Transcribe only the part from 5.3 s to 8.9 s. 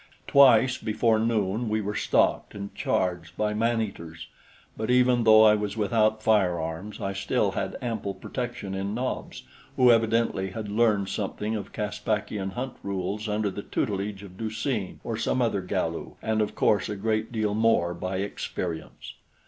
I was without firearms, I still had ample protection